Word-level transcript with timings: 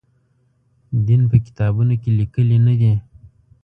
دین 1.05 1.21
په 1.29 1.37
کتابونو 1.45 1.93
کې 2.01 2.09
لیکلي 2.19 2.57
نه 2.67 2.73
دی. 2.79 2.93